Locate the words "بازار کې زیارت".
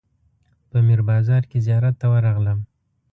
1.09-1.95